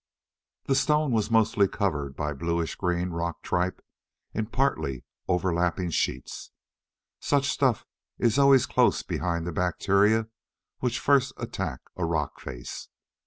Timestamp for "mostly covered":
1.29-2.15